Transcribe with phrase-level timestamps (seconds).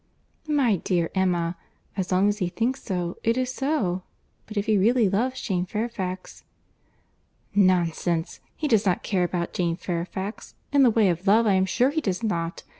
[0.47, 1.55] "My dear Emma,
[1.95, 4.01] as long as he thinks so, it is so;
[4.47, 6.43] but if he really loves Jane Fairfax—"
[7.53, 8.39] "Nonsense!
[8.55, 10.55] He does not care about Jane Fairfax.
[10.73, 12.63] In the way of love, I am sure he does not.